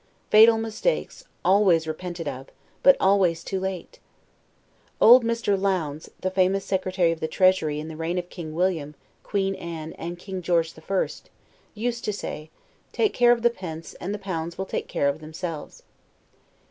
[0.31, 2.47] Fatal mistakes, always repented of,
[2.81, 3.99] but always too late!
[4.99, 5.55] Old Mr.
[5.55, 9.93] Lowndes, the famous Secretary of the Treasury in the reigns of King William, Queen Anne,
[9.99, 11.29] and King George the First,
[11.75, 12.49] used to say,
[12.93, 15.83] TAKE CARE OF THE PENCE, AND THE POUNDS WILL TAKE CARE OF THEMSELVES.